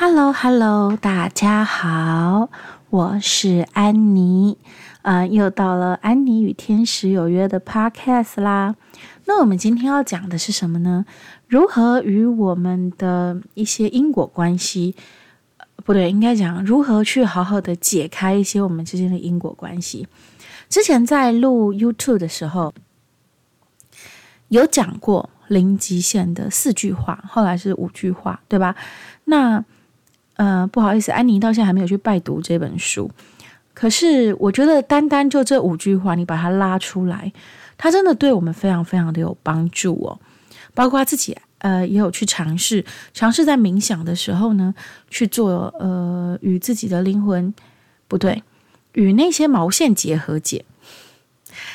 [0.00, 2.50] Hello，Hello，大家好，
[2.88, 4.56] 我是安妮，
[5.02, 8.76] 呃，又到了安妮与天使有约的 Podcast 啦。
[9.24, 11.04] 那我们今天要讲的是什么呢？
[11.48, 14.94] 如何与我们的一些因果关系，
[15.84, 20.06] 不对，应该讲如何去好好的解开一些我们之间的因果关系。
[20.68, 22.72] 之前在录 YouTube 的时候，
[24.46, 28.76] 有讲过零极限的四句话，后来是五句话，对吧？
[29.24, 29.64] 那
[30.38, 33.10] 呃，不好意思，安妮到现在还没有去拜读这本书。
[33.74, 37.32] 可是我觉得，单单就这五句话，你把它拉出来，
[37.76, 40.18] 它真的对我们非常非常的有帮助哦。
[40.74, 44.72] 包括自己呃，也有去尝试，尝试在冥想的时候呢，
[45.10, 47.52] 去做呃，与自己的灵魂
[48.06, 48.42] 不对，
[48.92, 50.64] 与那些毛线结和解。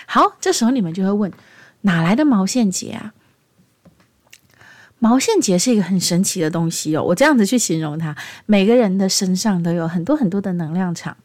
[0.06, 1.34] 好，这时候你们就会问，
[1.82, 3.14] 哪来的毛线结啊？
[5.04, 11.18] 毛线结是一个很神奇的东西哦，我这样子去形容它，每个人的身上都有很多很多的能量场，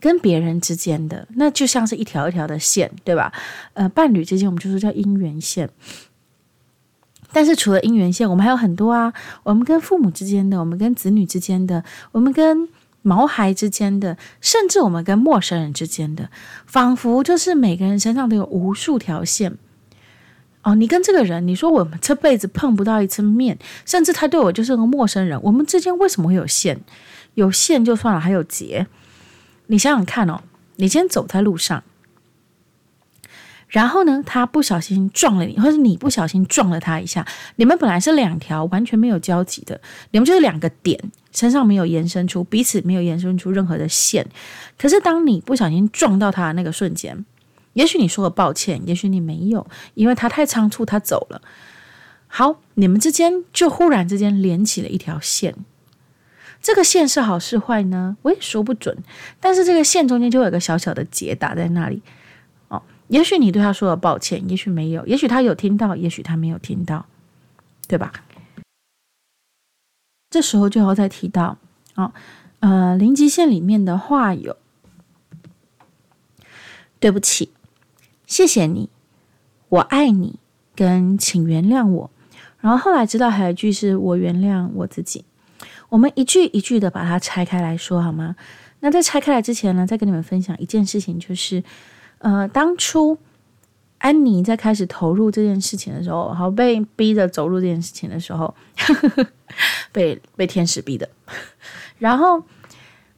[0.00, 3.30] 跟别人之间的那就像是一条一条的线，对吧？
[3.74, 5.68] 呃，伴侣之间我们就说叫姻缘线，
[7.30, 12.66] 但是除了姻缘线，我们还有很多啊，我们跟父母之间的，我们跟子女之间的，我们跟
[13.02, 16.30] 毛孩之间的，甚至我们跟陌生人之间的，
[16.64, 19.58] 仿佛就是每个人身上都有无数条线。
[20.68, 26.78] 哦，你跟这个人，你说我们这辈子碰不到一次面，甚至他对我就是个陌生人，我们之间为什么会有线？
[27.34, 28.86] 有线就算了，还有结。
[29.68, 30.42] 你想想看哦，
[30.76, 31.82] 你今天走在路上，
[33.68, 39.80] 然后呢，他不小心撞了你，或者你不小心撞了他一下，你们本来是两条完全没有交集的，
[40.10, 41.00] 你们就是两个点，
[41.32, 44.26] 身上没有延伸出彼此没有延伸出任何的线。
[44.76, 47.24] 可是当你不小心撞到他的那个瞬间，
[47.78, 51.40] 也许你说了抱歉，也许你没有，因为他太仓促，他走了。
[52.26, 55.54] 好，你们之间就忽然之间连起了一条线。
[56.60, 58.16] 这个线是好是坏呢？
[58.22, 58.98] 我也说不准。
[59.38, 62.02] 但是这个线中间就有个小小的结打在那里。
[62.66, 67.06] 哦，也许你对他说了抱歉，也许没有，也许他有听到，也许他没有听到，
[67.86, 68.12] 对吧？
[70.30, 71.58] 这时候就要再提到，
[71.94, 72.12] 哦，
[72.58, 74.56] 呃，零极限里面的话有，
[76.98, 77.52] 对不起。
[78.28, 78.90] 谢谢你，
[79.70, 80.38] 我爱你，
[80.76, 82.10] 跟请原谅我。
[82.60, 85.24] 然后后来知道还有一句是我原谅我自己。
[85.88, 88.36] 我们一句一句的把它拆开来说好吗？
[88.80, 91.64] 那在拆开来之前呢，再跟你们分享一件事情，就是
[92.18, 93.16] 呃，当初
[93.96, 98.54] 安妮在开始投入这件事情的时候，好被逼着走入这件事情的时候，
[99.90, 101.08] 被被天使逼的。
[101.98, 102.44] 然后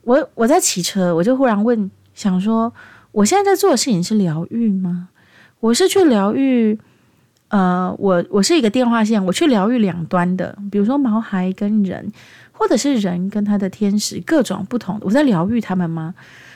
[0.03, 2.73] 我我在骑车，我就忽然问，想说。
[3.13, 5.09] 我现在在做的事情是疗愈吗？
[5.61, 6.79] 我是去疗愈，
[7.49, 12.11] 呃，我我是一个电话线，我去疗愈两端的，比如说毛孩跟人，
[12.53, 16.15] 或者是人跟他的天使，各种不同的，我在疗愈他们吗？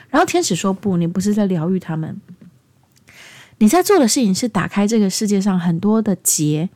[0.09, 2.19] 然后天使说不，你不是在疗愈他们，
[3.57, 6.69] 你在做的事情是打开这个世界上很多的结，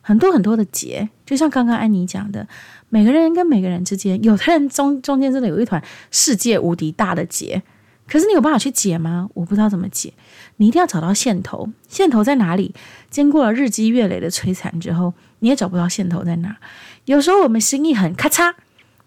[0.00, 2.46] 很多很多的结，就像刚刚安妮讲的，
[2.88, 7.62] 每个人跟每个人之间，有的人中中间真的有一团世界无敌大的结。
[8.10, 9.30] 可是你有办法去解吗？
[9.34, 10.12] 我不知道怎么解。
[10.56, 12.74] 你一定要找到线头，线头在哪里？
[13.08, 16.56] 经过了日积月累的摧残之后，你也找不到线头在哪。
[17.04, 18.52] 有时候我们心一横，咔嚓，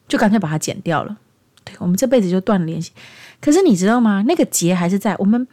[0.08, 1.18] 就干脆把它剪掉了。
[1.66, 2.94] 对，我们这辈子就断了联系。
[3.42, 4.24] 可是你知道吗？
[4.26, 5.16] 那个结还是在。
[5.18, 5.46] 我们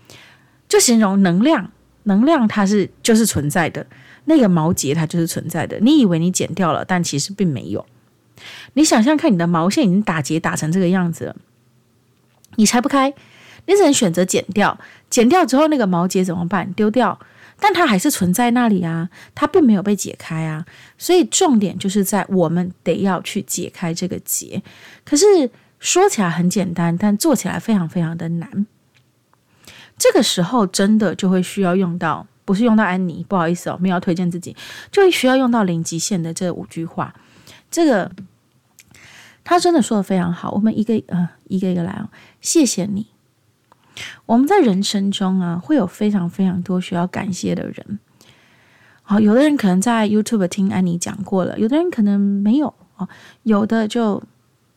[0.68, 1.72] 就形容能量，
[2.04, 3.84] 能量它是就是存在的。
[4.26, 5.80] 那个毛结它就是存在的。
[5.80, 7.84] 你以为你剪掉了，但其实并没有。
[8.74, 11.36] 你想象看，你的毛线已经打结打成这个样子了，
[12.54, 13.12] 你拆不开。
[13.66, 14.78] 你只能选择剪掉，
[15.08, 16.72] 剪掉之后那个毛结怎么办？
[16.72, 17.18] 丢掉，
[17.58, 20.64] 但它还是存在那里啊，它并没有被解开啊。
[20.98, 24.62] 所以重点就是在我们得要去解开这个结。
[25.04, 25.24] 可是
[25.78, 28.66] 说起来很简单，但做起来非常非常的难。
[29.96, 34.56] 这个时候真的就会需要用到，不是用到安妮，不好意思哦，没有要推荐自己，
[34.90, 37.14] 就需要用到零极限的这五句话。
[37.70, 38.10] 这个
[39.44, 42.08] 他真的说的非常好，我们一个呃一个一个来哦，
[42.40, 43.08] 谢谢你。
[44.26, 47.98] 我们在人生中啊，会有非常非常多需要感谢的人。
[49.02, 53.08] 好，有的人可能在 YouTube 听安妮讲过了，有的人可能没有哦，
[53.42, 54.22] 有的就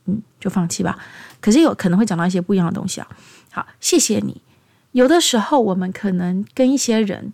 [0.06, 0.98] 嗯就放弃吧。
[1.40, 3.08] 可是有可能会讲到一些不一样的东西啊。
[3.50, 4.40] 好，谢谢你。
[4.92, 7.30] 有的时候我们可能跟一些人，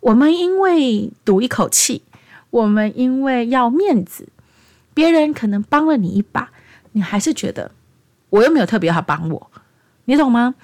[0.00, 2.02] 我们因为赌一口气，
[2.50, 4.28] 我们因为要面子，
[4.92, 6.50] 别人可能帮了你一把，
[6.92, 7.70] 你还是觉得
[8.28, 9.50] 我又没有特别好帮我，
[10.04, 10.54] 你懂吗？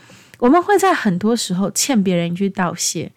[0.41, 3.13] 我们会在很多时候欠别人一句道谢，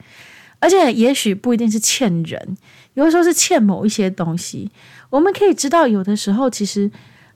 [0.59, 2.57] 而且也许不一定是欠人，
[2.93, 4.71] 有的时候是欠某一些东西。
[5.09, 6.89] 我们可以知道，有的时候其实，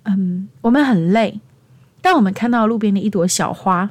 [0.03, 1.39] 嗯，我们很累，
[2.01, 3.89] 当我们看到路边的一朵小花，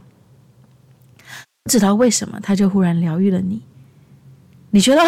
[1.64, 3.62] 不知道为什么，它就忽然疗愈了你。
[4.70, 5.00] 你觉得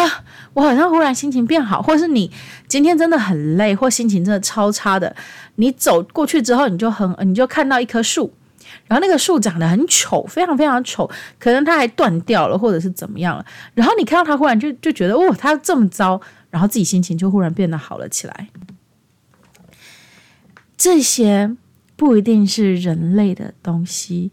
[0.53, 2.31] 我好像忽然心情变好，或是你
[2.67, 5.15] 今天真的很累，或心情真的超差的，
[5.55, 8.33] 你走过去之后，你就很，你就看到一棵树，
[8.87, 13.45] 然后那个树长得很丑，非常非常丑，可能它还断掉了，或者是怎么样了。
[13.73, 16.19] 然后你看到它，忽然就就觉得哦，它这么糟，
[16.49, 18.49] 然后自己心情就忽然变得好了起来。
[20.77, 21.55] 这些
[21.95, 24.31] 不一定是人类的东西。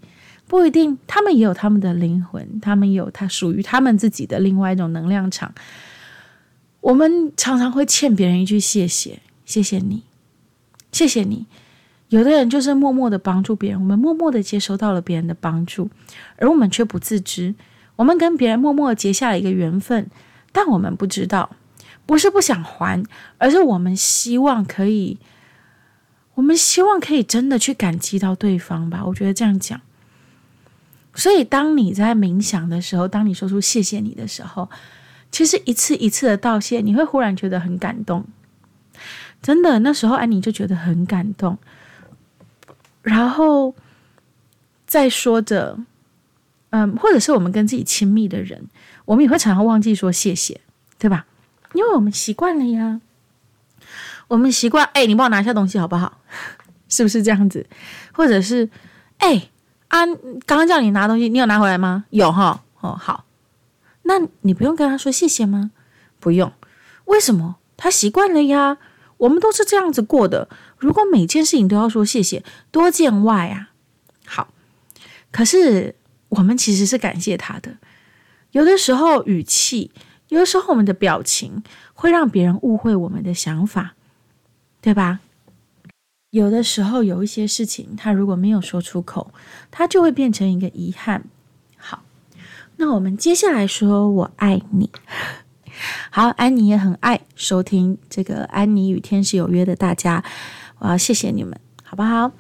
[0.49, 5.53] 不一定，他们也有他们的灵魂，他们有他属于他们自己的另外一种能量场。
[6.81, 10.05] 我们常常会欠别人一句谢谢，谢谢你，
[10.93, 11.47] 谢谢你。
[12.09, 15.91] 有的人就是默默的帮助别人，我们默默的接收到了别人的帮助，
[16.37, 17.55] 而我们却不自知。
[17.97, 20.09] 我们跟别人默默结下了一个缘分，
[20.53, 21.51] 但我们不知道，
[22.05, 23.03] 不是不想还，
[23.39, 25.19] 而是我们希望可以，
[26.35, 29.03] 我们希望可以真的去感激到对方吧。
[29.07, 29.81] 我觉得这样讲。
[31.15, 34.69] 所以，当你在冥想的时候，当你说出“谢谢你”的时候，
[35.33, 38.27] 其实一次一次的道谢，你会忽然觉得很感动。
[39.41, 41.57] 真的，那时候安妮就觉得很感动。
[43.07, 43.73] 然后
[44.85, 45.79] 再说着，
[46.71, 48.67] 嗯，或者是我们跟自己亲密的人，
[49.05, 50.61] 我们也会常常忘记说谢谢，
[50.99, 51.25] 对吧？
[51.73, 53.01] 因为我们习惯了呀。
[54.27, 56.21] 我们习惯，哎，你帮我拿一下东西好不好？
[56.91, 57.65] 是不是这样子？
[58.13, 58.69] 或者是，
[59.19, 59.51] 哎。
[59.87, 60.05] 啊，
[60.45, 62.07] 刚刚叫你拿东西，你有拿回来吗？
[62.11, 63.25] 有哈，哦，好，
[64.03, 65.71] 那你不用跟他说谢谢吗？
[66.19, 66.53] 不用，
[67.05, 67.55] 为什么？
[67.77, 68.79] 他习惯了呀。
[69.19, 70.49] 我们都是这样子过的。
[70.79, 73.71] 如果每件事情都要说谢谢，多见外啊。
[74.25, 74.49] 好，
[75.31, 75.95] 可是
[76.29, 77.77] 我们其实是感谢他的。
[78.53, 79.91] 有的时候语气，
[80.29, 81.63] 有的时候我们的表情
[81.95, 83.95] 会让别人误会我们的想法，
[84.81, 85.21] 对吧？
[86.31, 89.33] 有的时候有一些事情，他如果没有说出口，
[89.71, 91.25] 他就会变成一个遗憾。
[91.79, 92.03] 好，
[92.77, 94.91] 那我们接下来说“我爱你”。
[96.11, 100.23] 好，安妮也很爱收听这个《安妮与天使有约》的大家，
[100.79, 102.33] 我要谢谢你们，好不好？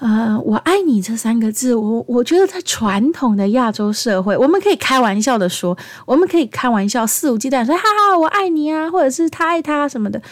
[0.00, 5.76] 呃，“我爱你”这三个字，我我觉得在传统的亚洲社会，我们可以开玩笑的说，
[6.06, 10.22] 我们可以开玩笑肆无忌惮说“哈哈，我爱你啊”，或者是他爱他什么的。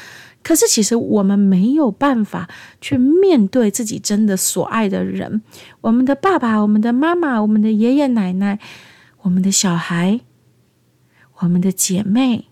[0.44, 2.49] 可是，其实我们没有办法
[2.81, 5.42] 去面对自己真的所爱的人，
[5.81, 8.60] 我们的爸爸、我们的妈妈、我们的爷爷奶奶、
[9.22, 10.20] 我们的小孩、
[11.38, 12.47] 我们的姐妹，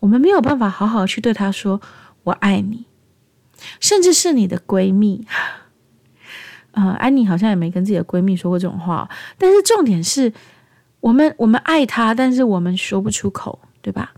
[0.00, 1.80] 我们没有办法好好去对她说
[2.24, 2.86] “我爱你”，
[3.80, 5.26] 甚至是你的闺蜜。
[6.72, 10.32] 呃，安妮好像也没跟自己的闺蜜说过这种话，但是重点是
[11.00, 14.14] 我们我们爱她，但是我们说不出口，对吧？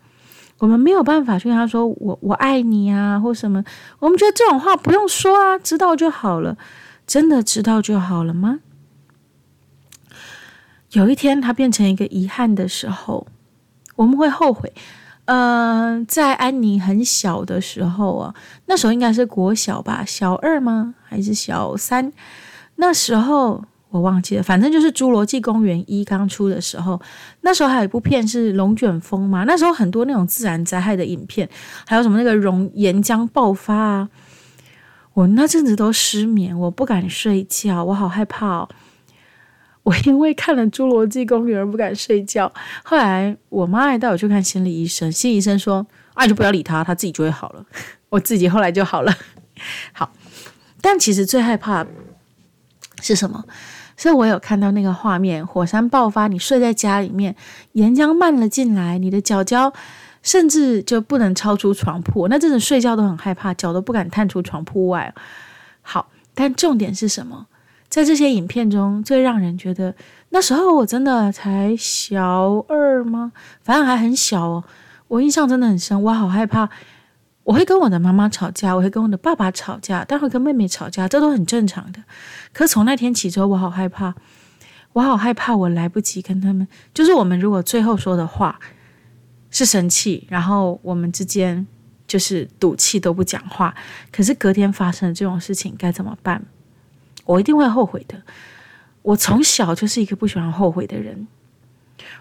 [0.58, 3.64] 我们没有办法去跟她说“我我爱你啊”或什么，
[3.98, 6.56] 我们觉得这种话不用说啊，知道就好了。
[7.06, 8.60] 真的知道就好了吗？
[10.92, 13.26] 有一天，它变成一个遗憾的时候，
[13.96, 14.72] 我们会后悔。
[15.26, 18.34] 嗯、呃，在安妮很小的时候啊，
[18.66, 20.94] 那时候应该是国小吧，小二吗？
[21.02, 22.12] 还是小三？
[22.76, 23.64] 那时候。
[23.90, 27.00] 我忘记了，反正就是《侏罗纪公园一》刚出的时候，
[27.42, 29.44] 那时候还有一部片是龙卷风嘛。
[29.44, 31.48] 那时候很多那种自然灾害的影片，
[31.86, 34.08] 还有什么那个熔岩浆爆发啊，
[35.12, 38.68] 我那阵子都失眠，我不敢睡觉，我好害怕哦。
[39.84, 42.52] 我因为看了《侏罗纪公园》而不敢睡觉。
[42.82, 47.64] 后来我妈还带我去看心理医生，心理医生说：“啊，就不要理他，他自己就会好了。
[48.10, 49.14] ”我自己后来就好了。
[49.92, 50.10] 好，
[50.80, 51.86] 但其实最害怕
[53.00, 53.44] 是什么？
[53.96, 57.36] 所以我有看到那个画面，火山爆发，你睡在家里面，
[57.72, 59.72] 岩浆漫了进来，你的脚脚
[60.22, 65.14] 甚至就不能超出床铺，那真的睡觉都很害怕，脚都不敢探出床铺外。
[65.82, 67.46] 好，但重点是什么？
[67.94, 69.94] 在这些影片中，最让人觉得
[70.30, 73.30] 那时候我真的才小二吗？
[73.62, 74.64] 反正还很小哦，
[75.06, 76.68] 我印象真的很深，我好害怕。
[77.44, 82.02] 我会跟我的妈妈吵架，我会跟我的爸爸吵架，但会跟妹妹吵架，这都很正常的。
[82.52, 84.12] 可从那天起之后，我好害怕，
[84.94, 86.66] 我好害怕，我来不及跟他们。
[86.92, 88.58] 就是我们如果最后说的话
[89.52, 91.64] 是生气，然后我们之间
[92.08, 93.72] 就是赌气都不讲话，
[94.10, 96.44] 可是隔天发生这种事情该怎么办？
[97.24, 98.22] 我一定会后悔的。
[99.02, 101.26] 我从小就是一个不喜欢后悔的人，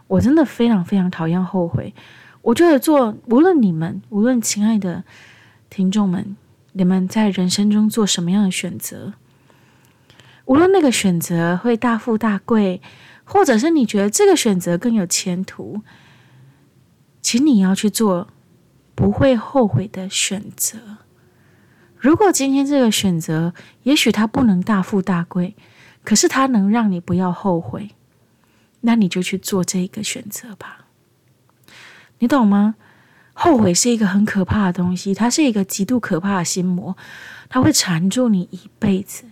[0.07, 1.93] 我真的非常非常讨厌后悔。
[2.41, 5.03] 我觉得做，无论你们，无论亲爱的
[5.69, 6.35] 听众们，
[6.73, 9.13] 你们在人生中做什么样的选择，
[10.43, 12.81] 无论那个选择会大富大贵，
[13.23, 15.81] 或者是你觉得这个选择更有前途，
[17.21, 18.27] 请你要去做
[18.93, 20.97] 不会后悔的选择。
[22.03, 25.55] 如果今天这个选择，也许它不能大富大贵，
[26.03, 27.91] 可是它能让你不要后悔，
[28.81, 30.87] 那你就去做这个选择吧。
[32.19, 32.75] 你懂吗？
[33.31, 36.97] 后悔是一个很可怕的东西，它是一个极度可怕的心魔，
[37.47, 39.23] 它会缠住你一辈子。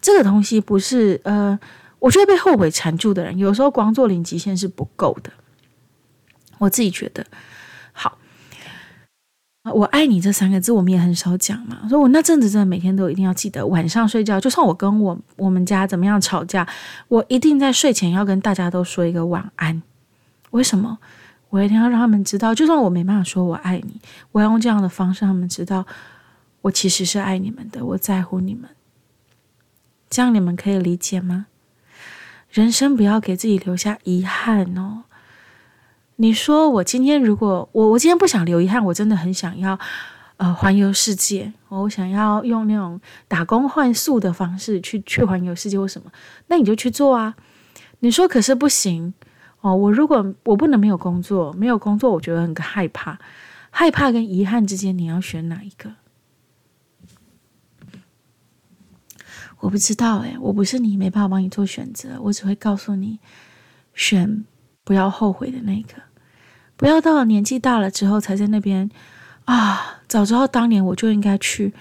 [0.00, 1.58] 这个东西不是呃，
[1.98, 5.32] 我觉得被后悔缠住的人，有时候光做零极限是不够的。
[6.58, 7.26] 我自己觉得，
[9.70, 11.86] 我爱你这三个字，我们也很少讲嘛。
[11.88, 16.66] 所以我那阵子真的每天都一定要记得，晚上睡觉，就算我跟我我们家怎么样吵架，
[17.06, 19.80] 我一定在睡前要跟大家都说一个晚安。
[20.50, 20.98] 为什么？
[21.50, 24.00] 我一定要让他们知道，就算我没办法说我爱你，
[24.32, 25.86] 我要用这样的方式让他们知道，
[26.62, 28.68] 我其实是爱你们的，我在乎你们。
[30.10, 31.46] 这样你们可以理解吗？
[32.50, 35.04] 人生不要给自己留下遗憾哦。
[36.22, 39.76] 你说我今天如果我我今天不想留遗憾，我真的很想要
[40.36, 46.12] 呃环游世界，我想要用那种打工换宿的方式去去环游世界或什么，
[46.46, 47.34] 那你就去做啊。
[47.98, 49.12] 你说可是不行。
[49.62, 53.18] 哦，我如果我不能没有工作，没有工作，我觉得很害怕，
[53.70, 55.92] 害怕跟遗憾之间，你要选哪一个？
[59.58, 63.18] 我不知道诶，我不是你，没办法帮你做选择，我只会告诉你，
[63.94, 64.44] 选
[64.84, 65.94] 不要后悔的那个，
[66.76, 68.90] 不要到了年纪大了之后才在那边
[69.44, 71.72] 啊，早知道当年我就应该去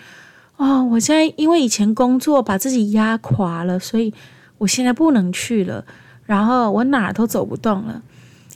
[0.57, 4.13] 哦，我现在因为以前工作把自己压垮了，所以
[4.59, 5.83] 我现在不能去了。
[6.25, 8.01] 然后我哪儿都走不动了。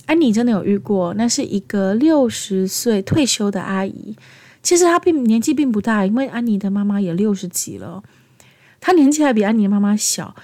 [0.06, 4.16] 安妮真的有遇过，那是一个六十岁退休的阿姨。
[4.62, 8.04] 其实她并年纪并不大，因为安妮的妈妈也六十几了。
[8.80, 10.36] 她年纪还比安妮的妈妈小。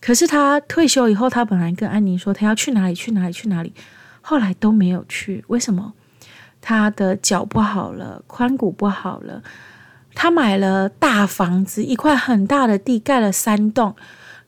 [0.00, 3.74] 可是她退休以后，她本来跟安妮说她要去哪里去哪里去哪里，
[4.22, 5.44] 后来都没有去。
[5.48, 5.92] 为什么？
[6.60, 9.42] 他的脚不好了，髋骨不好了。
[10.14, 13.96] 他买了大房子，一块很大的地，盖了三栋，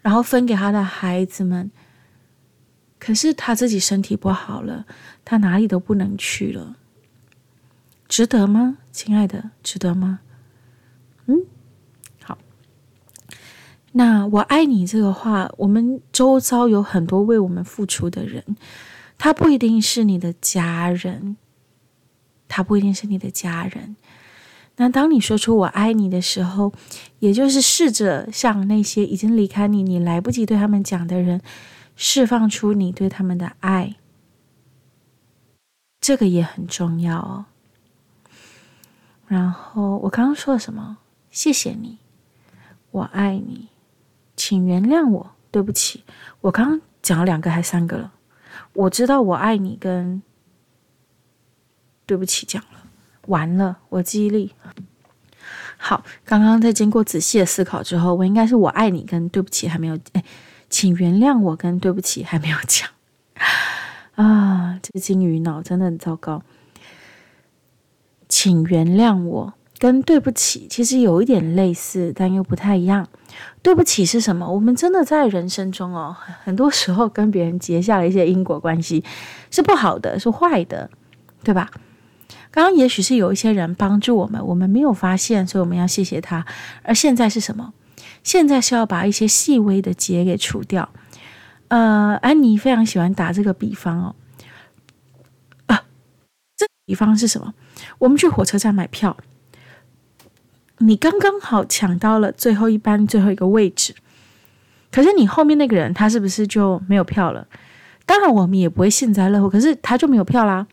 [0.01, 1.71] 然后分给他的孩子们。
[2.99, 4.87] 可是他自己身体不好了，
[5.25, 6.77] 他哪里都不能去了，
[8.09, 9.51] 值得吗，亲爱的？
[9.63, 10.21] 值得吗？
[11.27, 11.37] 嗯，
[12.23, 12.39] 好。
[13.93, 18.43] 那我爱你这个话，我们周遭有很多为我们付出的人，
[19.25, 21.39] 他不一定是你的家人，
[22.47, 23.97] 他不一定是你的家人。
[24.77, 26.75] 那当你说出“我爱你”的时候，
[27.21, 31.41] 也就是试着向那些已经离开你、你来不及对他们讲的人。
[31.97, 33.95] 释放出你对他们的爱，
[36.03, 37.47] 这个也很重要哦。
[39.27, 40.99] 然后我刚刚说了什么？
[41.31, 41.97] 谢谢你，
[42.91, 43.69] 我爱你，
[44.37, 46.05] 请原谅我，对不起。
[46.43, 48.13] 我刚刚讲了两个还三个了。
[48.75, 50.23] 我知道我爱你跟
[52.07, 52.87] 对不起讲了，
[53.29, 54.53] 完了，我记忆力
[55.77, 56.05] 好。
[56.25, 60.23] 刚刚在经过仔细的思考之后，我应该是我爱你跟对不起还没有哎。
[60.71, 62.89] 请原谅我，跟对不起还没有讲
[64.17, 66.43] 啊，这个金鱼脑真的很糟糕。
[68.29, 69.55] 请原谅我，
[69.85, 73.07] 跟对不起其实有一点类似，但又不太一样。
[73.61, 74.51] 对不起是什么？
[74.51, 79.05] 我们真的在人生中哦，很多时候跟别人结下了一些因果关系，
[79.51, 80.89] 是不好的，是坏的，
[81.43, 81.71] 对吧？
[82.51, 86.47] 刚刚也许是有一些人帮助我们，我们没有发现，所以我们要谢谢他。
[86.83, 87.75] 而现在是什么？
[88.23, 90.89] 现在是要把一些细微的结给除掉。
[91.69, 94.15] 呃，安妮非常喜欢打这个比方哦。
[95.67, 95.85] 啊，
[96.57, 97.53] 这比方是什么？
[97.99, 99.15] 我们去火车站买票，
[100.87, 103.95] 你刚刚好抢到了最后一班最后一个位置，
[104.93, 107.47] 可是你后面那个人他是不是就没有票了？
[108.05, 110.67] 当然我们也不会幸灾乐祸，可是他就没有票啦。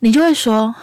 [0.00, 0.74] 你就会说，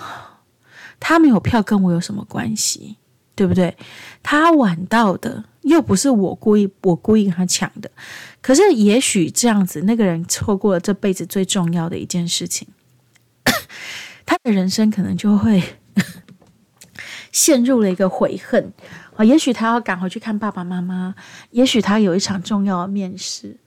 [1.00, 2.98] 他没有票跟我有什么关系？
[3.36, 3.78] 对不对？
[4.24, 7.92] 他晚到的又不是我故意，我故意跟他抢的。
[8.42, 12.68] 可是也许这样子，那个人错过了这辈子最重要的一件事情，
[14.26, 15.62] 他的人生可能就会
[17.40, 18.74] 陷入了一个悔恨
[19.16, 19.24] 啊。
[19.24, 21.16] 也许他要赶回去看爸爸妈妈，
[21.52, 23.58] 也许他有一场重要的面试。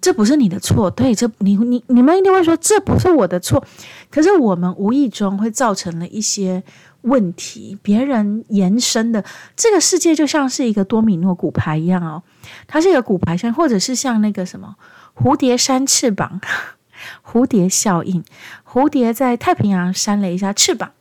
[0.00, 3.64] 这不是你的错，对，这你你你们一定会说这不是我的错。
[4.10, 6.62] 可是我们无意中会造成了一些。
[7.02, 9.24] 问题，别人延伸的
[9.56, 12.22] 这个世界就像是一个多米诺骨牌一样哦，
[12.68, 14.76] 它是一个骨牌像，或者是像那个什么
[15.16, 16.40] 蝴蝶扇翅膀，
[17.26, 18.22] 蝴蝶效应，
[18.64, 20.92] 蝴蝶在太平洋扇了一下翅膀，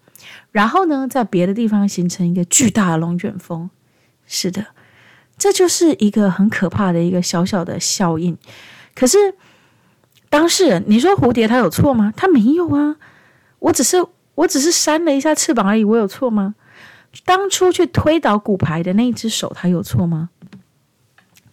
[0.52, 3.70] 然后呢，在别的地方形成一个巨大的龙卷风。
[4.26, 4.68] 是的，
[5.38, 8.38] 这就是一个很可怕的一个小小的效应。
[8.94, 9.18] 可是
[10.30, 12.14] 当事人，你说蝴蝶它有错吗？
[12.16, 12.98] 它没有啊，
[13.60, 14.06] 我只是。
[14.34, 16.56] 我只是扇了一下翅膀而已，我有错吗？
[17.26, 20.30] 当初去推倒骨牌的那一只手，它有错吗？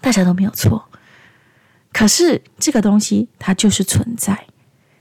[0.00, 0.88] 大家都没有错。
[1.92, 4.46] 可是这个东西它就是存在，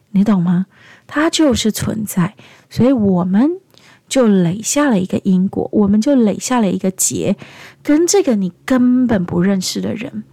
[0.09, 0.65] 你懂吗？
[1.05, 2.35] 它就是存在，
[2.67, 3.61] 所以我们
[4.07, 7.35] 就垒下了一个因果，我们就垒下了一个结，
[7.83, 10.23] 跟这个你根本不认识的人。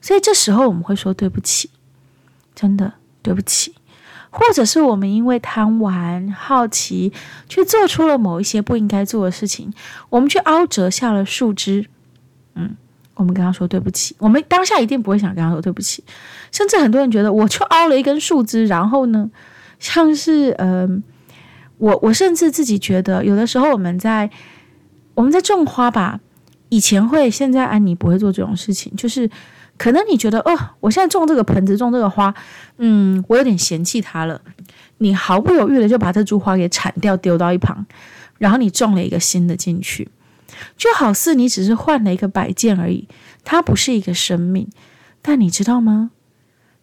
[0.00, 1.70] 所以这时候我们会说对不起，
[2.54, 3.74] 真的对不起。
[4.34, 7.12] 或者是我们因为贪玩、好奇，
[7.50, 9.70] 去做出了某一些不应该做的事情，
[10.08, 11.84] 我们去凹折下了树枝。
[12.54, 12.74] 嗯，
[13.14, 14.16] 我们跟他说对不起。
[14.18, 16.02] 我们当下一定不会想跟他说对不起，
[16.50, 19.30] 甚至很多人觉得，我就凹了一根树枝，然后呢，
[19.78, 21.02] 像是嗯、
[21.82, 24.30] 我我甚至自己觉得，有的时候我们在
[25.14, 26.20] 我们在种花吧，
[26.68, 29.28] 以前会，现在安妮不会做这种事情，就是。
[29.78, 32.32] 可能你觉得哦，我现在种这个盆子，种这个花，
[32.76, 34.40] 嗯，我有点嫌弃它了。
[34.98, 37.84] 你毫不犹豫的就把这株花给铲掉，丢到一旁，
[38.38, 40.08] 然后你种了一个新的进去，
[40.76, 43.08] 就好似你只是换了一个摆件而已，
[43.44, 44.68] 它不是一个生命。
[45.20, 46.12] 但你知道吗？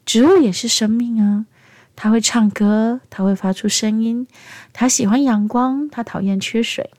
[0.04, 1.46] 植物也是生命啊，
[2.00, 4.26] 他会唱歌，他会发出声音，
[4.72, 6.90] 他喜欢阳光，他讨厌缺水。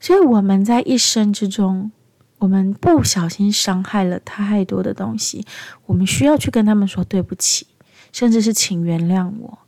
[0.00, 1.92] 所以我们在一生之中。
[2.38, 5.46] 我们不小心伤害了太多的东西，
[5.86, 7.66] 我们需要去跟他们说对不起，
[8.12, 9.58] 甚至是请原谅我，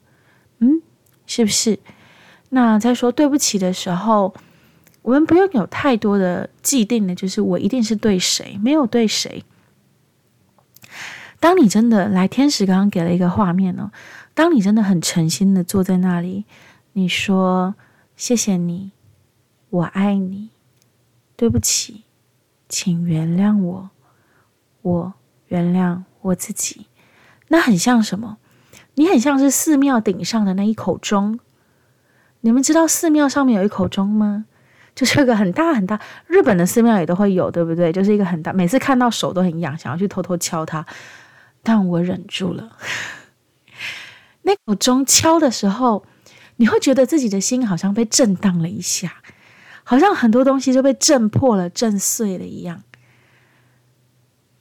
[0.59, 0.83] 嗯，
[1.27, 1.79] 是不是？
[2.51, 4.35] 那在说对不起的时候，
[5.01, 9.43] 我们不用有太多的既定的，就是我一定是对谁，没有对谁。
[11.41, 13.91] 当你真的来，天使刚刚给了一个画面哦，
[14.35, 16.45] 当你真的很诚心的坐在那里，
[16.95, 17.75] 你说
[18.17, 18.93] 谢谢你，
[19.71, 20.51] 我爱你，
[21.37, 22.05] 对不起。
[22.69, 23.91] 请原谅我，
[24.83, 25.15] 我
[25.47, 26.87] 原谅我自己。
[27.49, 28.37] 那很像什么？
[28.95, 31.41] 你很像是寺庙顶上的那一口钟。
[32.43, 34.45] 你们知道寺庙上面有一口钟吗？
[34.95, 37.91] 就是个很大很大，日本的寺庙也都会有，对不对？
[37.91, 40.85] 就是一个很大，每次看到手都很痒，想要去偷偷敲它，
[41.69, 42.79] 但我忍住了。
[44.41, 46.07] 那口钟敲的时候，
[46.57, 49.17] 你会觉得自己的心好像被震荡了一下。
[49.85, 52.83] 好像很多东西就被震破了、震碎了一样。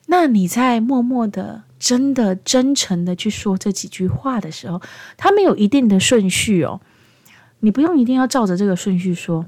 [0.08, 4.82] 那你在默默的、真的、真诚的去说这几句话的时候，
[5.15, 6.82] 它没有一定的顺序哦。
[7.62, 9.46] 你不用一定要照着这个顺序说。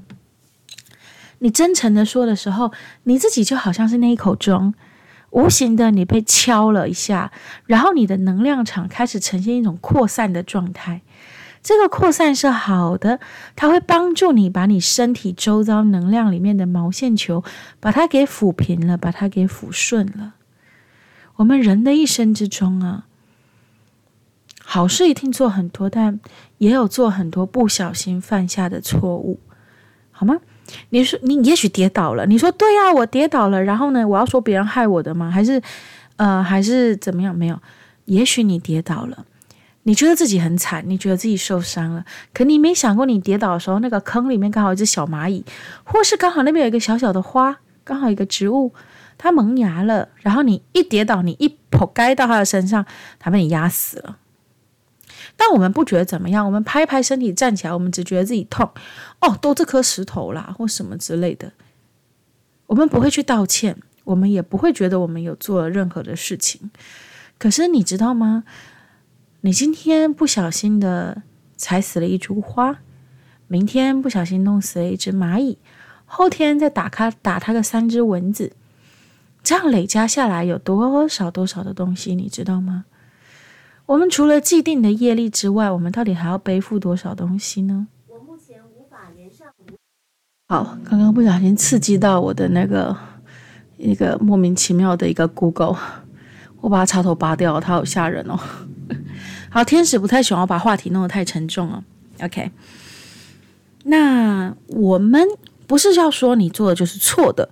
[1.40, 4.72] 你真诚的说的时候，你自己就好像是那一口钟，
[5.30, 7.30] 无形的你被敲了一下，
[7.66, 11.02] 然后你的能量场开始呈现一种扩散的状态。
[11.62, 13.20] 这个扩散是好的，
[13.54, 17.44] 它会帮助你把你身体周遭能量里面的毛线球，
[17.78, 20.34] 把它给抚平了，把它给抚顺了。
[21.36, 23.04] 我们人的一生之中啊，
[24.64, 26.18] 好事一定做很多，但
[26.58, 29.38] 也有做很多不小心犯下的错误，
[30.10, 30.38] 好吗？
[30.90, 35.30] 你说你也许跌倒了，你说对呀，我跌倒了，然后呢，我要说别人害我的吗？
[35.30, 35.60] 还是
[36.16, 37.34] 呃，还是怎么样？
[37.34, 37.58] 没有，
[38.06, 39.24] 也许你跌倒了。
[39.84, 42.04] 你觉得自己很惨，你觉得自己受伤了，
[42.34, 45.42] 可你没想过，你跌倒的时候，那个坑里面刚好一只小蚂蚁，
[45.84, 48.74] 或是刚好那边有一个小小的花，刚好一个植物，
[49.16, 52.84] 它萌芽了，然后你一跌倒，你一扑盖到它的身上，
[53.18, 54.18] 它被你压死了。
[55.42, 58.70] 但我们不觉得怎么样，我们拍拍身体站起来，我们只觉得自己痛，
[59.22, 61.50] 哦，都这颗石头啦，或什么之类的，
[62.66, 63.74] 我们不会去道歉，
[64.04, 66.70] 我们也不会觉得我们有做了任何的事情。
[67.38, 68.44] 可是你知道吗？
[69.40, 71.22] 你今天不小心的
[71.56, 72.80] 踩死了一株花，
[73.48, 75.56] 明天不小心弄死了一只蚂蚁，
[76.04, 78.52] 后天再打它打它个三只蚊子，
[79.42, 82.84] 这样累加下来有多少多少的东西，你知道吗？
[83.90, 87.88] 我们除了既定的业力之外，我们到底还要背负多少东西呢？
[88.06, 89.48] 我目前无法连上。
[90.46, 92.96] 好，刚刚不小心刺激到我的那个
[93.76, 95.76] 一个莫名其妙的一个 Google，
[96.60, 98.38] 我把它插头拔掉，它好吓人哦。
[99.50, 101.82] 好，天使不太喜欢把话题弄得太沉重了。
[102.22, 102.52] OK，
[103.82, 105.26] 那我们
[105.66, 107.50] 不是要说你做的就是错的，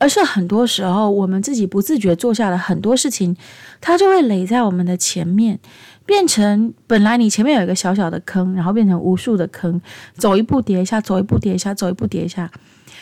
[0.00, 3.36] 而是很多时候我们自己不自觉做下的很多事情，
[3.82, 5.60] 它就会垒在我们的前面，
[6.06, 9.78] 变成本来你前面有一个小小的坑，然后变成无数的坑，
[10.14, 12.50] 走一步跌一下，走一步跌一下，走一步跌一下。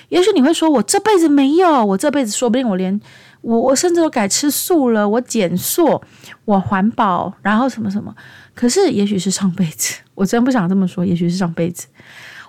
[0.08, 3.00] 也许你会说，我这辈子没有，我这辈子说不定我连。
[3.40, 6.02] 我我甚至都改吃素了，我减塑，
[6.44, 8.12] 我环保，然后什么什么。
[8.52, 11.06] 可是也许是上辈子，我真不想这么说。
[11.06, 11.86] 也许是上辈子，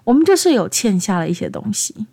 [0.03, 2.07] 我们就是有欠下了一些东西。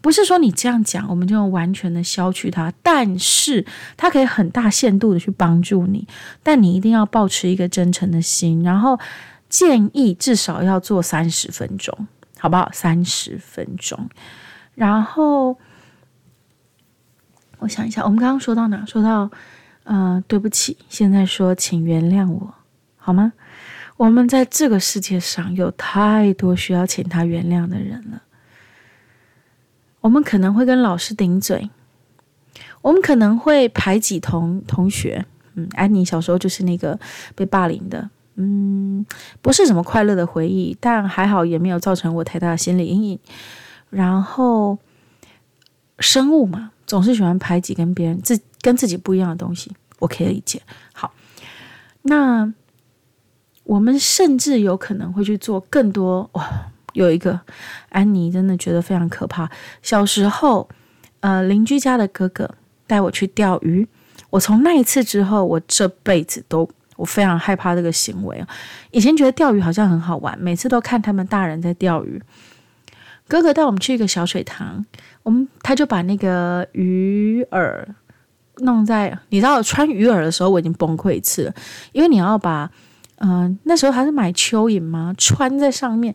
[0.00, 3.64] 不是说你这样讲，我们就完全的消去它，但是
[3.96, 6.06] 它可以很大限度的去帮助你。
[6.42, 8.98] 但你一定要保持一个真诚的心，然后
[9.48, 12.06] 建议至少要做三十分钟。
[12.36, 12.68] 好不好？
[12.74, 14.10] 三十分钟。
[14.74, 15.56] 然后
[17.56, 18.84] 我想一下，我们刚刚说到哪？
[18.84, 19.30] 说到，
[19.84, 22.54] 呃，对不起，现在说，请原谅我，
[22.96, 23.32] 好吗？
[23.96, 28.20] 我们在这个世界上有太多需要请他原谅的人了。
[30.04, 31.70] 我们可能会跟老师顶嘴，
[32.82, 35.24] 我们可能会排挤同同学。
[35.54, 36.98] 嗯，安妮小时候就是那个
[37.34, 39.06] 被霸凌的，嗯，
[39.40, 43.18] 不是什么快乐的回忆，但还好也没有造成我太大的心理阴影。
[43.88, 44.76] 然后，
[46.00, 50.60] 生物嘛，总是喜欢排挤跟别人自跟自己不一样的东西，我可以理解。
[50.92, 51.14] 好，
[52.02, 52.52] 那
[53.62, 56.28] 我们甚至有可能会去做更多。
[56.32, 57.38] 哇，有一个
[57.90, 59.48] 安妮真的觉得非常可怕。
[59.82, 60.68] 小时候，
[61.20, 62.48] 呃，邻居家的哥哥
[62.86, 63.86] 带我去钓鱼，
[64.30, 68.44] 我从那一次之后，我这辈子都我非常害怕这个行为。
[68.90, 72.22] 以前觉得钓鱼好像很好玩，每次都看他们大人在钓鱼。
[73.26, 74.84] 哥哥带我们去一个小水塘，
[75.22, 77.86] 我们他就把那个鱼饵
[78.58, 81.54] 弄在，你知道穿鱼饵的时候我已经崩溃一次了，
[81.92, 82.70] 因为你要把，
[83.16, 85.14] 嗯、那时候还是买蚯蚓吗？
[85.16, 86.14] 穿在上面，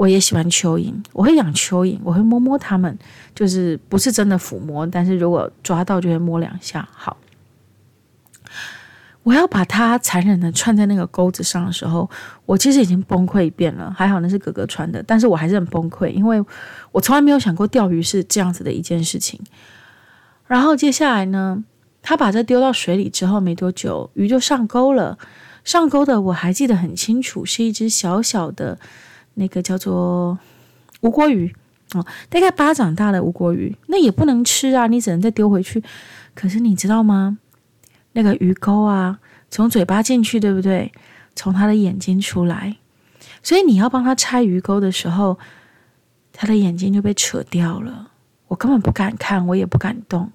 [0.00, 2.98] 我也喜欢蚯蚓，我会养蚯蚓，我会摸摸它们，
[3.34, 7.18] 就是不是真的抚摸，但是如果抓到就会摸两下，好。
[9.22, 12.08] 我要把它残忍的串在那个钩子上的时候，
[12.46, 13.94] 我其实已经崩溃一遍了。
[13.94, 16.42] 还好那是哥哥穿的，但是我还是很崩溃，因为
[16.92, 19.38] 我从来没有想过钓鱼是这样子的一件事情。
[20.46, 21.62] 然后接下来呢，
[22.00, 25.18] 他把这丢到水里之后没多久，鱼就上钩了。
[25.62, 28.78] 上钩的我还记得很清楚，是一只小小的
[29.34, 30.38] 那个叫做
[31.00, 31.54] 吴郭鱼
[31.94, 33.76] 哦，大概巴掌大的吴郭鱼。
[33.86, 35.82] 那也不能吃啊，你只能再丢回去。
[36.34, 37.38] 可是你知道吗？
[38.12, 39.18] 那个鱼钩啊，
[39.50, 40.92] 从嘴巴进去，对不对？
[41.36, 42.76] 从他的眼睛出来，
[43.42, 45.38] 所以你要帮他拆鱼钩的时候，
[46.32, 48.10] 他的眼睛就被扯掉了。
[48.48, 50.30] 我根本不敢看，我也不敢动。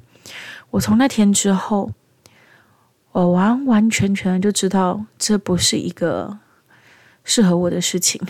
[0.72, 1.92] 我从那天之后，
[3.12, 6.40] 我完完全全就知道这不是一个
[7.24, 8.22] 适合我的事情。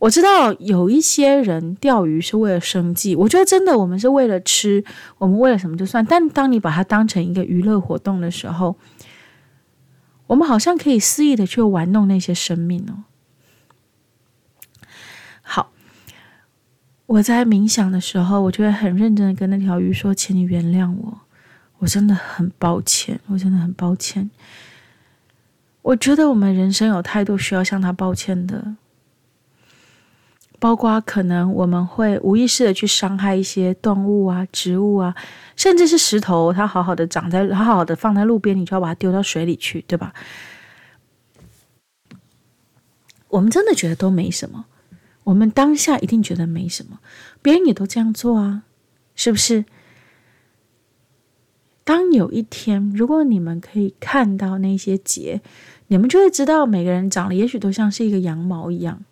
[0.00, 4.84] 我知道有一些人钓鱼是为了生计，我觉得真的，我们是为了吃，
[5.18, 6.04] 我们为了什么就算。
[6.04, 8.76] 但当你把它当成一个娱乐活动的时候，
[10.26, 13.04] 我们好像可以肆意的去玩弄那些生命哦。
[15.40, 15.70] 好，
[17.06, 21.20] 我在冥想的时候，我就会很认真的跟那条鱼说：“请你原谅我，
[21.78, 24.30] 我真的很抱歉，我真的很抱歉。”
[25.80, 28.76] 我觉得我们人生有太多需要向他抱歉的。
[30.64, 35.14] 包括可能我们会无意识的去伤害一些动物啊、植物啊，
[35.56, 40.14] 甚至是石头，它好好的长在，好好的放在路边，你就要把它丢到水里去，对吧？
[43.28, 44.64] 我们真的觉得都没什么，
[45.24, 46.98] 我们当下一定觉得没什么，
[47.42, 48.62] 别人也都这样做啊，
[49.14, 49.66] 是不是？
[51.84, 55.42] 当有一天，如果你们可以看到那些结，
[55.88, 59.04] 你们就会知道每个人长得也许都像是一个羊毛一样。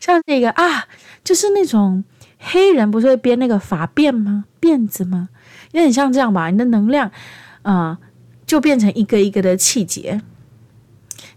[0.00, 0.86] 像那个啊，
[1.24, 2.04] 就是那种
[2.38, 4.44] 黑人不是会编那个发辫吗？
[4.60, 5.28] 辫子吗？
[5.72, 6.50] 有点像这样吧。
[6.50, 7.10] 你的能量
[7.62, 7.98] 啊、
[8.46, 10.22] 就变成一个一个的气节，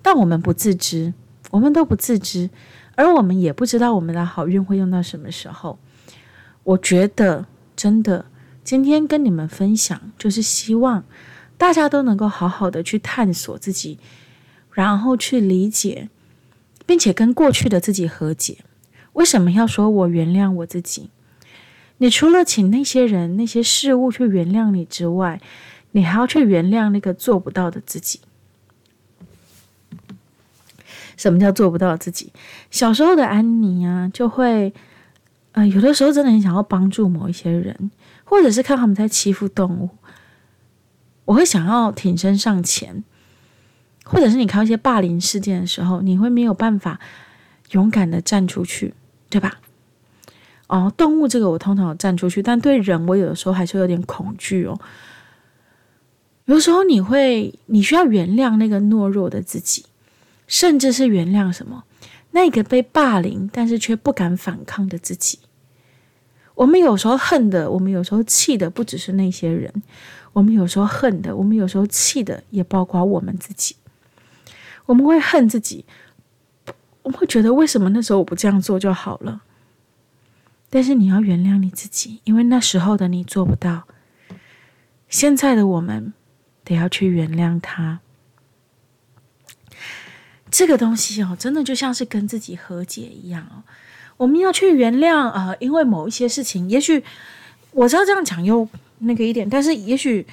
[0.02, 1.13] 但我们不自知，
[1.52, 2.50] 我们都不自知，
[2.96, 5.80] 而我们也不知道我们的好运会用到什么时候。
[6.63, 8.26] 我觉得真的，
[8.63, 11.04] 今天跟你们分享，就是希望
[11.58, 13.98] 大家都能够好好的去探索自己，
[14.72, 16.10] 然后去理解。
[16.89, 18.58] 并且跟过去的自己和解。
[19.13, 21.12] 为什么要说我原谅我自己？
[21.99, 25.39] 你除了请那些人、那些事物去原谅你之外，
[25.91, 28.21] 你还要去原谅那个做不到的自己。
[31.15, 32.34] 什么叫做不到自己？
[32.71, 34.73] 小时候的安妮啊，就会，
[35.52, 37.91] 呃，有的时候真的很想要帮助某一些人，
[38.23, 39.91] 或者是看他们在欺负动物，
[41.25, 43.04] 我会想要挺身上前。
[44.12, 47.00] 或者是你看到一些霸凌事件的时候，你会没有办法
[47.72, 48.95] 勇敢的站出去，
[49.30, 49.60] 对吧？
[50.65, 54.80] 哦，动物这个我通常有站出去，但对人我有的时候还是有点恐惧哦。
[56.45, 59.86] 有时候你会，你需要原谅那个懦弱的自己，
[60.48, 61.84] 甚至是原谅什么？
[62.32, 65.38] 那个被霸凌但是却不敢反抗的自己。
[66.56, 69.72] 我们有时候恨的，我们有时候气的，不只是那些人；
[70.34, 73.76] 我们有时候恨的，我们有时候气的，也包括我们自己。
[74.89, 75.86] 我们会恨自己，
[77.04, 79.43] 我们会觉得为什么那时候我不这样做就好了？
[80.67, 83.84] 但是你要原谅你自己，因为那时候的你做不到。
[85.08, 86.12] 现在的我们
[86.63, 87.99] 得要去原谅他。
[90.49, 93.62] 这个东西哦，真的就像是跟自己和解一样哦。
[94.17, 97.04] 我们要去原谅啊、呃，因为某一些事情，也许
[97.73, 100.25] 我知道这样讲又那个一点，但是也许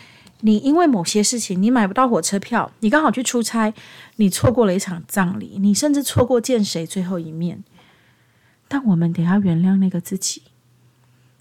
[0.46, 3.74] 你因为某些事情，你买不到火车票，你刚好去出差，
[4.14, 7.64] 你错过了一场葬礼，你甚至错过见谁最后一面。
[8.68, 10.42] 但我们得要原谅那个自己，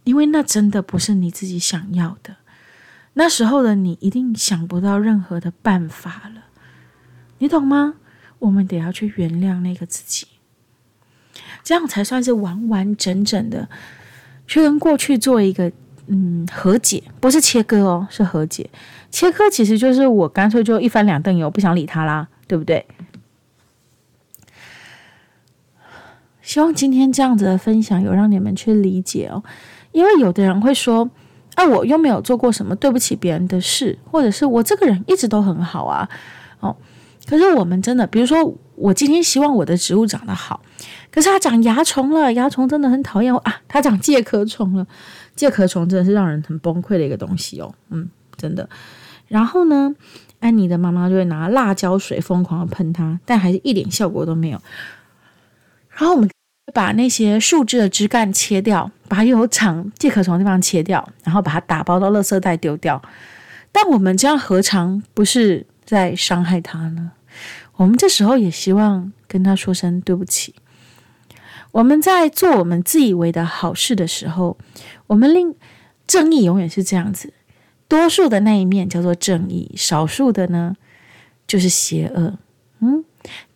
[0.06, 2.38] 因为那真的不是你自己想要的。
[3.13, 6.46] 那时候的你一定想不到任何的办法了，
[7.38, 7.94] 你懂吗？
[8.39, 10.26] 我们得要去原谅那个自己，
[11.63, 13.70] 这样才算是完完整整的
[14.48, 15.72] 去跟过去做一个
[16.08, 18.70] 嗯和解，不是切割哦，是和解。
[19.12, 22.86] 切割其实就是我干脆就一翻两瞪眼，我不想理他啦，对不对？
[26.41, 29.44] 希望今天这样子的分享有让你们去理解哦，
[29.91, 31.10] 因为有的人会说。
[31.56, 36.10] 啊，我又没有做过什么对不起别人的事，或者是我这个人一直都很好啊，
[36.60, 36.76] 哦，
[37.26, 40.62] 可是我们真的，比如说我今天希望我的植物长得好，
[41.10, 44.86] 可是它长蚜虫了，蚜虫真的很讨厌啊，它长介壳虫了，
[45.36, 48.67] 介壳虫真的是让人很崩溃的一个东西哦，嗯，真的。
[49.28, 49.93] 然后呢，
[50.39, 54.62] 安妮的妈妈就会拿辣椒水疯狂的喷它，但还是一点效果都没有。
[55.89, 56.30] 然后我们。
[56.74, 63.00] 把那些树枝的枝干切掉，把有长介壳虫的地方切掉，然后把它打包到垃圾袋丢掉。
[63.71, 67.12] 但我们这样何尝不是在伤害它呢？
[67.76, 70.56] 我们这时候也希望跟他说声对不起。
[71.75, 74.57] 我们在做我们自以为的好事的时候，
[75.07, 75.53] 我们令
[76.07, 77.33] 正义永远是这样子，
[77.89, 80.73] 多数的那一面叫做正义，少数的呢
[81.45, 82.38] 就是邪恶。
[82.79, 83.03] 嗯，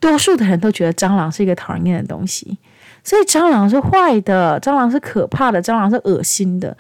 [0.02, 2.58] 多数的人都觉得蟑螂是一个讨厌的东西。
[3.06, 6.76] 所以蟑螂是坏的，蟑螂是可怕的，蟑螂是恶心的。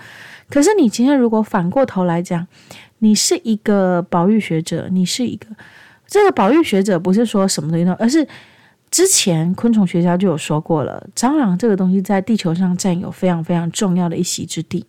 [0.49, 2.45] 可是你今天如果反过头来讲，
[2.97, 5.47] 你是一个保育学者，你是一个
[6.05, 8.27] 这个保育学者，不是说什么东西都，而是
[8.91, 14.85] 之前昆虫学家就有说过了，蟑螂这个东西在地球上占有非常非常重要的一席之地。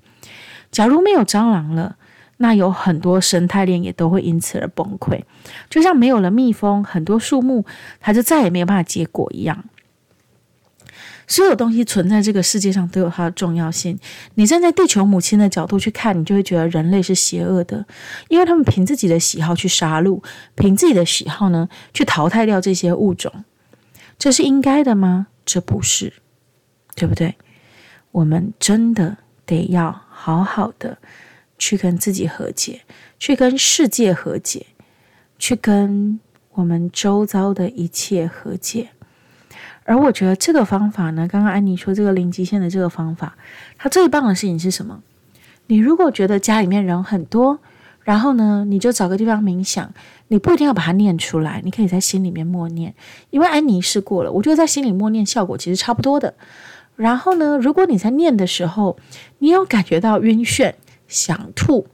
[0.71, 1.97] 假如没有蟑螂了，
[2.39, 5.21] 那有很多生态链也都会因此而崩溃，
[5.69, 7.67] 就像没有了蜜蜂，很多树木
[8.01, 9.65] 它就再也没有办法结果一样。
[11.27, 13.97] 所有东西存在这个世界上都有它的重要性。
[14.35, 17.85] 你站在地球母亲的角度去看，你就会觉得人类是邪恶的，
[18.29, 20.21] 因为他们凭自己的喜好去杀戮，
[20.57, 23.45] 凭自己的喜好呢去淘汰掉这些物种。
[24.21, 25.29] 这是应该的吗？
[25.47, 26.13] 这不是，
[26.95, 27.37] 对不对？
[28.13, 30.99] 我们真的得要好好的
[31.57, 32.83] 去跟自己和解，
[33.19, 34.67] 去跟世界和解，
[35.39, 38.91] 去跟我们周遭的一切和解。
[39.85, 43.39] 而我觉得这个方法呢，刚刚安妮说这个零极限的这个方法，
[43.79, 45.03] 它最棒的事情是什么？
[45.69, 47.59] 你如果觉得家里面人很多，
[48.03, 49.93] 然后呢，你就找个地方冥想，
[50.29, 52.95] 你不一定要把它念出来，你可以在心里面默念，
[53.31, 56.35] 因为安妮试过了，我觉得在心里默念效果其实差不多的。
[56.97, 58.99] 然后呢，如果你在念的时候，
[59.39, 60.75] 你有感觉到晕眩、
[61.09, 61.87] 想吐，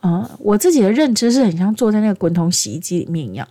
[0.00, 3.46] 啊、呃，我自己的认知是很像坐在那个滚筒洗衣机里面一样。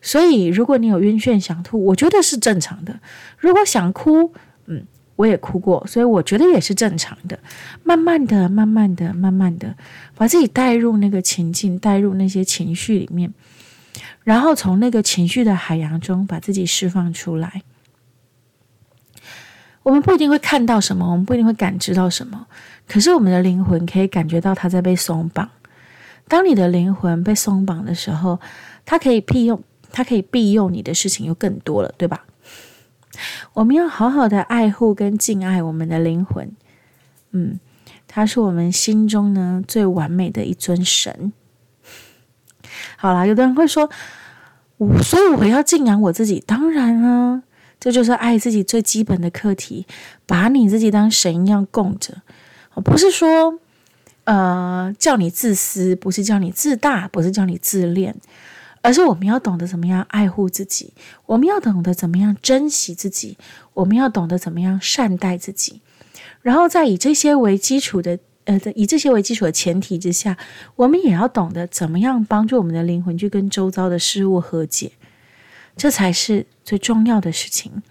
[0.00, 3.00] 所以，如果你有晕眩、想吐，我觉得是正常的。
[3.38, 4.32] 如果想哭，
[4.66, 4.84] 嗯，
[5.16, 7.38] 我也哭过，所以我觉得也是正常的。
[7.82, 9.74] 慢慢的、慢慢的、慢慢的，
[10.14, 13.32] 把自己带入那个情境，带入那些情绪里面，
[14.22, 17.62] 然后从那个情绪的海洋中把自己释放出来。
[19.82, 22.46] 我们不一定会看到什么，我们不一定会感知到什么，
[22.88, 25.50] 可是我们的灵魂可以感觉到它在被松绑。
[26.26, 28.40] 当你的灵魂被松绑的时候，
[28.84, 29.62] 它可以庇佑。
[29.96, 32.24] 它可以庇佑你的事情又更多了，对吧？
[33.52, 36.50] 我们要好好的爱护跟敬爱我们的灵魂，
[37.32, 37.58] 嗯，
[38.06, 41.32] 它是我们心中呢最完美的一尊神。
[42.96, 43.88] 好啦，有的人会说，
[44.78, 47.42] 我所以我要敬仰我自己，当然啊，
[47.78, 49.86] 这就是爱自己最基本的课题，
[50.26, 52.22] 把你自己当神一样供着，
[52.82, 53.58] 不是说
[54.24, 58.16] 呃叫你自私，不是叫你自大，不是叫你自恋。
[58.84, 60.92] 而是我们要懂得怎么样爱护自己，
[61.24, 63.38] 我们要懂得怎么样珍惜自己，
[63.72, 65.80] 我们要懂得怎么样善待自己，
[66.42, 70.36] 然后在以这些为基础的，呃，以这些为基础的前提之下，
[70.76, 74.92] 我们也要懂得怎么样帮助我们的灵魂去跟周遭的事物和解，
[75.78, 77.82] 这才是最重要的事情。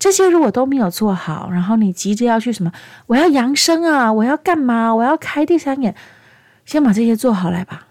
[0.00, 2.72] 这些如果都没有做好，然后你急着要去什么，
[3.06, 5.94] 我要扬升啊，我要干嘛，我要开第三眼，
[6.66, 7.83] 先把这些做好来吧。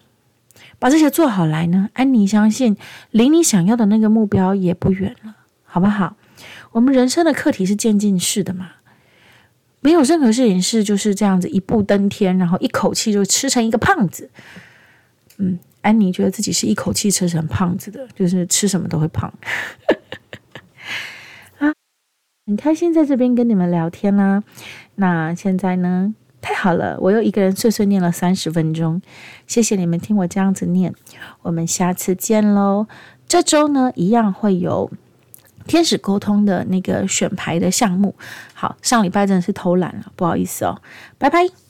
[0.84, 2.76] 把这些做好来呢，安妮相信
[3.12, 6.18] 离你想要的那个目标也不远了，好不好？
[6.74, 8.70] 我们人生的课题是渐进式的嘛，
[9.80, 14.30] 没有任何事情是就是这样子一步登天，然后一口气就吃成一个胖子。
[15.38, 19.34] 嗯，安妮觉得自己是一口气吃成胖子的，就是吃什么都会胖。
[21.60, 21.72] 啊，
[22.46, 24.44] 很开心在这边跟你们聊天啦。
[24.96, 26.14] 那现在呢，
[26.44, 29.02] 太好了，我又一个人碎碎念了三十分钟，
[29.48, 30.94] 谢谢你们听我这样子念。
[31.42, 32.86] 我们下次见喽。
[33.30, 34.92] 这周呢，一样会有
[35.66, 38.14] 天使沟通的那个选牌的项目。
[38.54, 40.82] 好，上礼拜真的是偷懒了，不好意思哦，
[41.18, 41.63] 拜拜。